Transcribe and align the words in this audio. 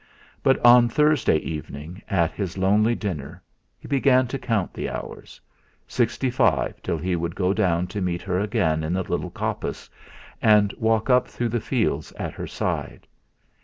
But 0.41 0.57
on 0.65 0.89
Thursday 0.89 1.35
evening 1.37 2.01
at 2.09 2.31
his 2.31 2.57
lonely 2.57 2.95
dinner 2.95 3.39
he 3.77 3.87
began 3.87 4.25
to 4.29 4.39
count 4.39 4.73
the 4.73 4.89
hours; 4.89 5.39
sixty 5.87 6.31
five 6.31 6.81
till 6.81 6.97
he 6.97 7.15
would 7.15 7.35
go 7.35 7.53
down 7.53 7.85
to 7.89 8.01
meet 8.01 8.23
her 8.23 8.39
again 8.39 8.83
in 8.83 8.93
the 8.93 9.03
little 9.03 9.29
coppice, 9.29 9.91
and 10.41 10.73
walk 10.79 11.11
up 11.11 11.27
through 11.27 11.49
the 11.49 11.61
fields 11.61 12.11
at 12.13 12.33
her 12.33 12.47
side. 12.47 13.05